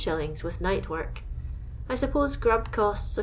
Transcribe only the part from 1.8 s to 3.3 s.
I suppose grub costs Is.